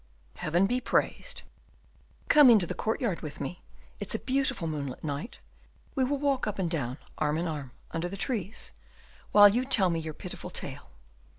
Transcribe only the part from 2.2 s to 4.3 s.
"Come into the courtyard with me; it's a